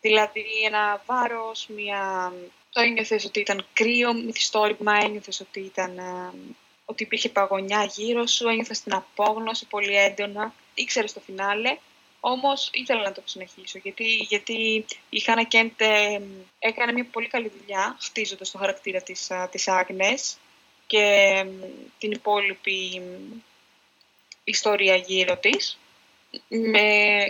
Δηλαδή 0.00 0.44
ένα 0.64 1.02
βάρος, 1.06 1.66
μια 1.68 2.32
το 2.72 2.80
ένιωθες 2.80 3.24
ότι 3.24 3.40
ήταν 3.40 3.66
κρύο 3.72 4.12
μυθιστόρημα, 4.14 4.98
ένιωθες 5.02 5.40
ότι, 5.40 5.60
ήταν, 5.60 5.98
ε, 5.98 6.32
ότι 6.84 7.02
υπήρχε 7.02 7.28
παγωνιά 7.28 7.84
γύρω 7.84 8.26
σου, 8.26 8.48
ένιωθες 8.48 8.80
την 8.80 8.94
απόγνωση 8.94 9.66
πολύ 9.66 9.96
έντονα. 9.96 10.54
Ήξερες 10.74 11.10
στο 11.10 11.20
φινάλε, 11.20 11.76
όμως 12.20 12.70
ήθελα 12.72 13.02
να 13.02 13.12
το 13.12 13.22
συνεχίσω, 13.24 13.78
γιατί, 13.78 14.04
γιατί 14.04 14.84
η 15.08 15.20
Χάνα 15.20 15.42
Κέντ 15.42 15.70
ε, 15.76 16.20
έκανε 16.58 16.92
μια 16.92 17.06
πολύ 17.12 17.26
καλή 17.26 17.52
δουλειά 17.58 17.96
χτίζοντας 18.00 18.50
το 18.50 18.58
χαρακτήρα 18.58 19.00
της, 19.00 19.30
ε, 19.30 19.48
της 19.50 19.68
Άγνες 19.68 20.36
και 20.86 21.46
την 21.98 22.10
υπόλοιπη 22.10 23.02
ιστορία 24.44 24.96
γύρω 24.96 25.36
της 25.36 25.78
με, 26.48 26.80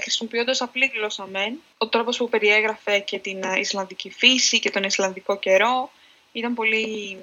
χρησιμοποιώντας 0.00 0.60
απλή 0.60 0.90
γλώσσα 0.94 1.26
μεν. 1.26 1.60
Ο 1.78 1.88
τρόπος 1.88 2.16
που 2.16 2.28
περιέγραφε 2.28 2.98
και 2.98 3.18
την 3.18 3.42
ε, 3.42 3.58
Ισλανδική 3.58 4.10
φύση 4.10 4.58
και 4.58 4.70
τον 4.70 4.82
Ισλανδικό 4.82 5.38
καιρό 5.38 5.90
ήταν 6.32 6.54
πολύ 6.54 7.18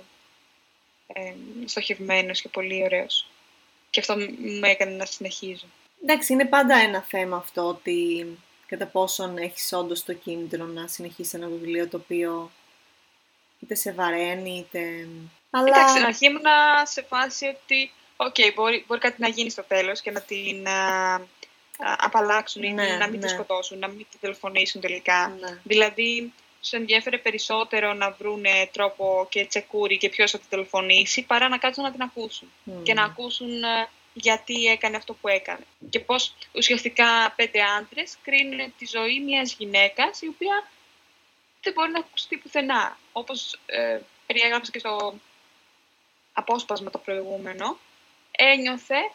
ε, 1.14 1.34
στοχευμένος 1.66 2.42
και 2.42 2.50
πολύ 2.50 2.84
ωραίος. 2.84 3.28
Και 3.90 4.00
αυτό 4.00 4.16
με 4.60 4.70
έκανε 4.70 4.96
να 4.96 5.06
συνεχίζω. 5.06 5.66
Εντάξει, 6.04 6.34
είναι 6.34 6.46
πάντα 6.46 6.76
ένα 6.76 7.02
θέμα 7.02 7.38
αυτό 7.38 7.68
ότι 7.68 8.28
κατά 8.68 8.86
πόσον 8.86 9.38
έχεις 9.38 9.74
όντως 9.74 10.04
το 10.04 10.14
κίνητρο 10.14 10.66
να 10.66 10.88
συνεχίσεις 10.88 11.34
ένα 11.34 11.48
βιβλίο 11.48 11.88
το 11.88 11.98
οποίο 11.98 12.52
είτε 13.60 13.76
σε 13.76 13.92
βαραίνει 13.92 14.58
είτε... 14.58 15.08
Αλλά... 15.50 15.68
Εντάξει, 15.68 16.00
να 16.00 16.08
αρχή 16.08 16.26
ήμουν 16.26 16.46
σε 16.84 17.02
φάση 17.02 17.46
ότι 17.46 17.92
Οκ, 18.24 18.36
okay, 18.38 18.52
μπορεί, 18.56 18.84
μπορεί 18.88 19.00
κάτι 19.00 19.22
να 19.22 19.28
γίνει 19.28 19.50
στο 19.50 19.64
τέλος 19.64 20.02
και 20.02 20.12
να 20.12 20.22
την 20.22 20.68
απαλλάξουν 21.98 22.64
ή 22.64 22.74
ναι, 22.74 22.98
να 23.00 23.08
μην 23.08 23.20
ναι. 23.20 23.26
τη 23.26 23.32
σκοτώσουν, 23.32 23.80
να 23.80 23.88
μην 23.88 24.06
τη 24.12 24.18
δολοφονήσουν 24.18 24.82
τελικά. 24.82 25.38
Ναι. 25.40 25.60
Δηλαδή, 25.64 26.34
σου 26.62 26.76
ενδιαφέρει 26.76 27.20
περισσότερο 27.20 27.94
να 27.94 28.12
βρουν 28.12 28.46
τρόπο 28.72 29.28
και 29.30 29.46
τσεκούρι 29.46 29.98
και 29.98 30.10
ποιος 30.10 30.32
θα 30.32 30.40
τη 30.40 30.46
δολοφονήσει 30.50 31.22
παρά 31.22 31.50
να 31.50 31.58
κάτσουν 31.58 31.84
να 31.84 31.92
την 31.92 32.02
ακούσουν. 32.02 32.52
Και 32.84 32.94
να 32.94 33.04
ακούσουν 33.04 33.64
ε, 33.64 33.90
γιατί 34.14 34.66
έκανε 34.66 34.98
αυτό 34.98 35.14
που 35.14 35.28
έκανε. 35.28 35.66
Και 35.90 36.00
πώς 36.00 36.34
ουσιαστικά 36.56 37.34
πέντε 37.36 37.60
άντρες 37.78 38.18
κρίνουν 38.24 38.74
τη 38.78 38.86
ζωή 38.86 39.20
μιας 39.20 39.54
γυναίκας 39.54 40.22
η 40.22 40.28
οποία 40.28 40.70
δεν 41.62 41.74
μπορεί 41.74 41.92
να 41.92 42.00
ακουστεί 42.00 42.38
πουθενά. 42.38 42.98
Όπως 43.12 43.60
ε, 43.66 44.00
περιέγραψα 44.26 44.72
και 44.72 44.80
στο 44.80 45.14
απόσπασμα 46.34 46.90
το 46.90 46.98
προηγούμενο, 46.98 47.78
ένιωθε 48.32 49.12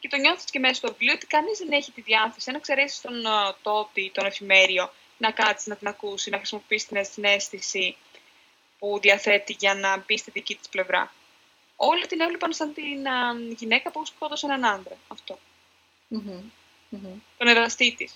και 0.00 0.08
το 0.08 0.16
νιώθεις 0.16 0.50
και 0.50 0.58
μέσα 0.58 0.74
στο 0.74 0.88
βιβλίο 0.88 1.12
ότι 1.14 1.26
κανείς 1.26 1.58
δεν 1.58 1.72
έχει 1.72 1.92
τη 1.92 2.00
διάθεση, 2.00 2.50
αν 2.50 2.56
εξαιρέσεις 2.56 3.00
τον 3.00 3.24
uh, 3.26 3.54
τότι, 3.62 4.10
τον 4.14 4.26
εφημέριο, 4.26 4.92
να 5.18 5.30
κάτσεις 5.30 5.66
να 5.66 5.76
την 5.76 5.88
ακούσεις, 5.88 6.32
να 6.32 6.36
χρησιμοποιήσεις 6.36 6.88
την 6.88 7.04
συνέστηση 7.04 7.96
που 8.78 8.98
διαθέτει 9.00 9.56
για 9.58 9.74
να 9.74 10.04
μπεις 10.06 10.20
στη 10.20 10.30
δική 10.30 10.54
της 10.54 10.68
πλευρά. 10.68 11.12
Όλοι 11.76 12.06
την 12.06 12.20
έβλεπαν 12.20 12.52
σαν 12.52 12.74
την 12.74 13.04
uh, 13.04 13.56
γυναίκα 13.56 13.90
που 13.90 14.06
σκότωσε 14.06 14.46
έναν 14.46 14.64
άντρα. 14.64 14.96
Αυτό. 15.08 15.38
Mm-hmm. 16.10 16.42
Mm-hmm. 16.92 17.20
Τον 17.38 17.48
εραστή 17.48 17.94
τη 17.94 18.06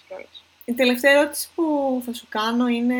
Η 0.64 0.72
τελευταία 0.72 1.12
ερώτηση 1.12 1.48
που 1.54 2.02
θα 2.04 2.12
σου 2.12 2.26
κάνω 2.28 2.66
είναι 2.66 2.96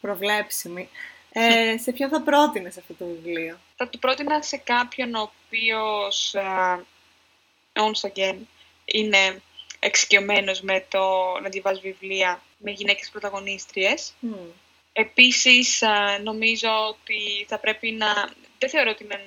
προβλέψιμη. 0.00 0.88
Ε, 1.32 1.76
σε 1.82 1.92
ποιον 1.92 2.08
θα 2.08 2.22
πρότεινες 2.22 2.78
αυτό 2.78 2.94
το 2.94 3.04
βιβλίο; 3.04 3.58
Θα 3.76 3.88
το 3.88 3.98
πρότεινα 3.98 4.42
σε 4.42 4.56
κάποιον 4.56 5.14
ο 5.14 5.30
οποίος 5.46 6.34
once 7.72 8.08
again, 8.08 8.36
είναι 8.84 9.42
εξοικειωμένος 9.78 10.60
με 10.60 10.86
το 10.88 11.00
να 11.42 11.48
διαβάζει 11.48 11.80
βιβλία 11.80 12.42
με 12.58 12.70
γυναίκες 12.70 13.08
πρωταγωνίστριες. 13.10 14.12
Mm. 14.22 14.34
Επίσης, 14.92 15.82
νομίζω 16.22 16.68
ότι 16.88 17.46
θα 17.48 17.58
πρέπει 17.58 17.90
να... 17.90 18.30
Δεν 18.58 18.70
θεωρώ 18.70 18.90
ότι 18.90 19.04
είναι 19.04 19.20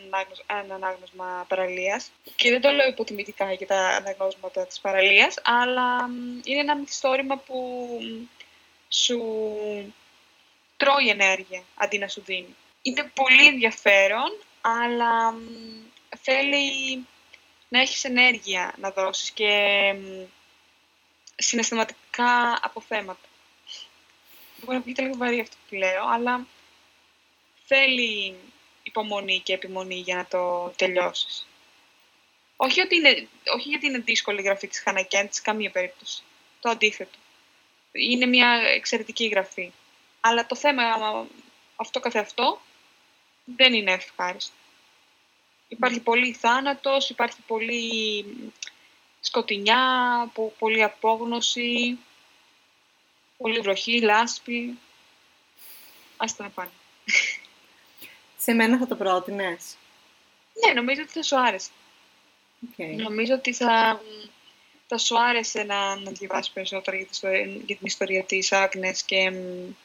ένα 0.47 0.75
ανάγνωσμα 0.75 1.45
παραλίας 1.47 2.11
και 2.35 2.49
δεν 2.49 2.61
το 2.61 2.69
λέω 2.69 2.87
υποτιμητικά 2.87 3.53
για 3.53 3.67
τα 3.67 3.87
αναγνώσματα 3.87 4.67
της 4.67 4.79
παραλίας, 4.79 5.35
αλλά 5.43 6.09
είναι 6.43 6.59
ένα 6.59 6.75
μυθιστόρημα 6.77 7.37
που 7.37 7.87
σου 8.89 9.21
τρώει 10.77 11.09
ενέργεια 11.09 11.63
αντί 11.75 11.97
να 11.97 12.07
σου 12.07 12.21
δίνει. 12.25 12.55
Είναι 12.81 13.11
πολύ 13.13 13.47
ενδιαφέρον, 13.47 14.37
αλλά 14.61 15.33
θέλει 16.21 17.05
να 17.69 17.81
έχεις 17.81 18.03
ενέργεια 18.03 18.73
να 18.77 18.91
δώσεις 18.91 19.31
και 19.31 19.49
συναισθηματικά 21.41 22.59
αποθέματα. 22.61 23.27
Μπορεί 24.57 24.77
να 24.77 24.83
βγει 24.83 24.93
λίγο 24.97 25.17
βαρύ 25.17 25.39
αυτό 25.39 25.55
που 25.69 25.75
λέω, 25.75 26.07
αλλά 26.07 26.47
θέλει 27.65 28.35
υπομονή 28.83 29.39
και 29.39 29.53
επιμονή 29.53 29.95
για 29.95 30.15
να 30.15 30.25
το 30.25 30.73
τελειώσεις. 30.75 31.47
Όχι, 32.55 32.81
ότι 32.81 32.95
είναι, 32.95 33.27
όχι 33.55 33.69
γιατί 33.69 33.85
είναι 33.85 33.97
δύσκολη 33.97 34.39
η 34.39 34.43
γραφή 34.43 34.67
της 34.67 34.79
Χανακέντ, 34.79 35.31
σε 35.31 35.41
καμία 35.41 35.71
περίπτωση. 35.71 36.23
Το 36.59 36.69
αντίθετο. 36.69 37.17
Είναι 37.91 38.25
μια 38.25 38.49
εξαιρετική 38.75 39.27
γραφή. 39.27 39.71
Αλλά 40.19 40.45
το 40.45 40.55
θέμα 40.55 40.83
αυτό 41.75 41.99
καθεαυτό 41.99 42.61
δεν 43.45 43.73
είναι 43.73 43.91
ευχάριστο. 43.91 44.53
Υπάρχει 45.67 45.99
πολύ 45.99 46.33
θάνατος, 46.33 47.09
υπάρχει 47.09 47.41
πολύ 47.47 48.25
σκοτεινιά, 49.21 49.79
πολύ 50.59 50.83
απόγνωση, 50.83 51.97
πολύ 53.37 53.59
βροχή, 53.59 54.01
λάσπη. 54.01 54.77
Άστα 56.17 56.43
να 56.43 56.49
πάνε. 56.49 56.71
Σε 58.37 58.53
μένα 58.53 58.77
θα 58.77 58.87
το 58.87 58.95
πρότεινες; 58.95 59.77
Ναι, 60.65 60.73
νομίζω 60.73 61.01
ότι 61.01 61.11
θα 61.11 61.23
σου 61.23 61.39
άρεσε. 61.39 61.69
Okay. 62.65 62.95
Νομίζω 62.97 63.33
ότι 63.33 63.53
θα, 63.53 64.01
θα 64.87 64.97
σου 64.97 65.19
άρεσε 65.19 65.63
να, 65.63 65.95
να 65.95 66.11
διαβάσεις 66.11 66.51
περισσότερα 66.53 66.97
για, 66.97 67.07
για 67.65 67.75
την 67.75 67.85
ιστορία 67.85 68.23
της 68.23 68.51
Άγνες 68.51 69.03
και 69.03 69.31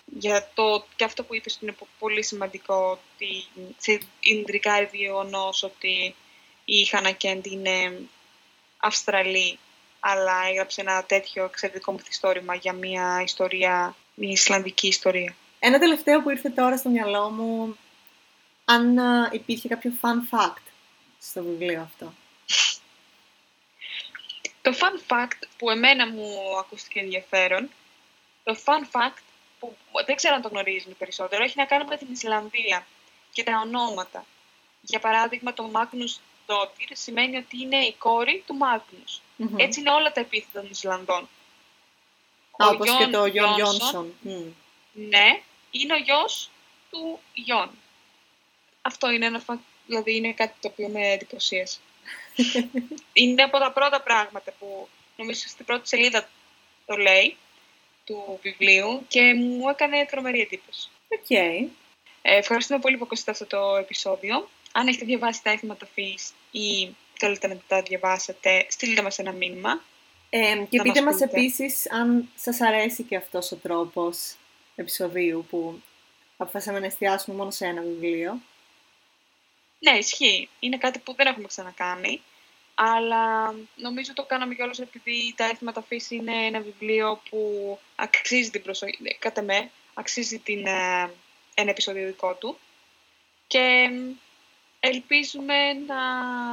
για 0.05 0.51
το, 0.55 0.87
και 0.97 1.05
αυτό 1.05 1.25
που 1.25 1.35
είπες 1.35 1.59
είναι 1.63 1.77
πολύ 1.99 2.25
σημαντικό 2.25 2.91
ότι 2.91 3.45
σε 3.77 4.01
ιντρικάρει 4.21 4.89
γεγονός 4.93 5.63
ότι 5.63 6.15
η 6.65 6.85
Χάνα 6.85 7.11
Κέντ 7.11 7.47
είναι 7.47 7.99
Αυστραλή 8.79 9.59
αλλά 10.01 10.47
έγραψε 10.51 10.81
ένα 10.81 11.05
τέτοιο 11.05 11.45
εξαιρετικό 11.45 11.93
μυθιστόρημα 11.93 12.55
για 12.55 12.73
μια 12.73 13.21
ιστορία, 13.23 13.97
μια 14.15 14.31
Ισλανδική 14.31 14.87
ιστορία. 14.87 15.35
Ένα 15.59 15.79
τελευταίο 15.79 16.23
που 16.23 16.31
ήρθε 16.31 16.49
τώρα 16.49 16.77
στο 16.77 16.89
μυαλό 16.89 17.31
μου, 17.31 17.77
αν 18.65 18.99
υπήρχε 19.33 19.69
κάποιο 19.69 19.93
fun 20.01 20.37
fact 20.37 20.63
στο 21.21 21.43
βιβλίο 21.43 21.81
αυτό. 21.81 22.13
Το 24.63 24.75
fun 24.75 25.13
fact 25.13 25.47
που 25.59 25.71
εμένα 25.71 26.11
μου 26.11 26.59
ακούστηκε 26.59 27.01
ενδιαφέρον, 27.01 27.71
το 28.45 28.57
fun 28.65 28.99
fact 28.99 29.19
που 29.59 29.77
δεν 30.07 30.17
ξέρω 30.17 30.35
αν 30.35 30.43
το 30.43 30.49
γνωρίζουν 30.49 30.97
περισσότερο, 30.99 31.43
έχει 31.43 31.55
να 31.57 31.65
κάνει 31.65 31.85
με 31.85 31.97
την 31.97 32.09
Ισλανδία. 32.13 32.87
και 33.33 33.43
τα 33.43 33.61
ονόματα. 33.65 34.25
Για 34.81 34.99
παράδειγμα, 34.99 35.53
το 35.53 35.71
Magnus 35.75 36.21
Dottir 36.47 36.91
σημαίνει 36.93 37.37
ότι 37.37 37.61
είναι 37.61 37.77
η 37.77 37.95
κόρη 37.99 38.43
του 38.47 38.57
Magnus. 38.61 39.21
Μμμ. 39.37 39.59
Έτσι 39.59 39.81
είναι 39.81 39.91
όλα 39.91 40.13
τα 40.13 40.21
επίθετα 40.21 40.61
των 40.61 40.71
Ισλανδών. 40.71 41.29
Α, 42.57 42.67
Ο 42.67 42.71
όπως 42.73 42.89
και 42.89 42.97
Γιον 42.97 43.11
το 43.11 43.27
Γιον 43.27 43.55
Γιόνσον, 43.55 43.79
Γιόνσον. 43.79 44.15
Μμ. 44.21 44.53
Ναι, 45.09 45.41
είναι 45.71 45.93
ο 45.93 45.97
γιος 45.97 46.51
του 46.91 47.21
Γιον. 47.35 47.71
Αυτό 48.83 49.11
είναι 49.11 49.27
ένα 49.27 49.39
φα... 49.39 49.61
δηλαδή 49.87 50.17
είναι 50.17 50.33
κάτι 50.33 50.55
το 50.61 50.69
οποίο 50.69 50.89
με 50.89 51.09
εντυπωσίασε. 51.09 51.79
είναι 53.13 53.43
από 53.43 53.59
τα 53.59 53.73
πρώτα 53.73 54.01
πράγματα 54.01 54.53
που 54.59 54.89
νομίζω 55.17 55.49
στην 55.49 55.65
πρώτη 55.65 55.89
σελίδα 55.89 56.29
το 56.87 56.97
λέει 56.97 57.37
του 58.05 58.39
βιβλίου 58.43 59.05
και 59.09 59.35
μου 59.35 59.69
έκανε 59.69 60.07
τρομερή 60.07 60.41
εντύπωση. 60.41 60.89
Οκ. 61.09 61.31
Ε, 61.31 61.69
ευχαριστούμε 62.23 62.81
πολύ 62.81 62.97
που 62.97 63.05
ακούσατε 63.05 63.31
αυτό 63.31 63.47
το 63.47 63.77
επεισόδιο. 63.77 64.49
Αν 64.79 64.87
έχετε 64.87 65.05
διαβάσει 65.05 65.43
τα 65.43 65.51
Έθιμα 65.51 65.87
Ταφής 65.95 66.33
ή 66.51 66.95
θέλετε 67.19 67.47
να 67.47 67.57
τα 67.69 67.83
διαβάσετε, 67.83 68.67
στείλτε 68.69 69.03
μας 69.03 69.19
ένα 69.19 69.33
μήνυμα. 69.33 69.83
Ε, 70.31 70.39
και 70.69 70.77
Να 70.77 70.83
πείτε 70.83 71.03
μας 71.03 71.15
μας 71.15 71.15
πείτε. 71.15 71.39
επίσης 71.39 71.91
αν 71.91 72.29
σας 72.37 72.61
αρέσει 72.61 73.03
και 73.03 73.17
αυτός 73.17 73.53
ο 73.53 73.57
τρόπος 73.57 74.35
επεισοδίου 74.77 75.47
που 75.51 75.83
αποφάσισαμε 76.37 76.79
να 76.79 76.87
εστιάσουμε 76.87 77.37
μόνο 77.37 77.51
σε 77.51 77.67
ένα 77.67 77.83
βιβλίο. 77.83 78.41
Ναι, 79.79 79.99
ισχύει. 79.99 80.49
Είναι 80.61 80.77
κάτι 80.77 80.99
που 80.99 81.15
δεν 81.15 81.27
έχουμε 81.27 81.47
ξανακάνει. 81.47 82.23
Αλλά 82.75 83.55
νομίζω 83.77 84.13
το 84.13 84.25
κάναμε 84.25 84.55
κιόλας 84.55 84.79
επειδή 84.79 85.35
τα 85.37 85.45
έθιματα 85.45 85.83
φύση 85.83 86.15
είναι 86.15 86.47
ένα 86.47 86.61
βιβλίο 86.61 87.21
που 87.31 87.79
αξίζει 87.97 88.51
την 88.51 88.63
προσοχή, 88.63 88.99
ε, 89.03 89.15
κατά 89.19 89.43
με, 89.43 89.71
αξίζει 89.95 90.39
την, 90.39 90.67
ε, 90.67 91.11
ένα 91.55 91.71
επεισόδιο 91.71 92.07
δικό 92.07 92.35
του. 92.35 92.59
Και 93.47 93.91
ελπίζουμε 94.81 95.73
να 95.73 95.97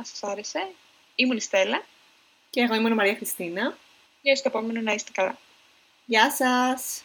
σας 0.04 0.24
άρεσε. 0.24 0.68
Ήμουν 1.16 1.38
η 1.38 1.42
Στέλλα 1.42 1.84
Και 2.50 2.62
εγώ 2.62 2.76
ήμουν 2.76 2.92
η 2.92 2.96
Μαρία 2.96 3.16
Χριστίνα. 3.16 3.78
και 4.22 4.36
στο 4.36 4.48
επόμενο 4.48 4.82
να 4.82 4.94
είστε 4.94 5.12
καλά. 5.14 5.38
Γεια 6.06 6.32
σας! 6.32 7.04